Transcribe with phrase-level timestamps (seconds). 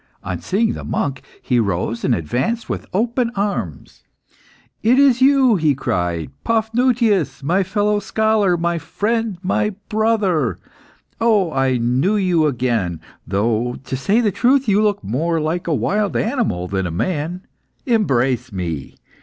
[0.23, 4.01] On seeing the monk, he rose and advanced with open arms.
[4.81, 10.57] "It is you!" he cried, "Paphnutius, my fellow scholar, my friend my brother!
[11.19, 15.75] Oh, I knew you again, though, to say the truth, you look more like a
[15.75, 17.41] wild animal than a man.
[17.85, 18.95] Embrace me.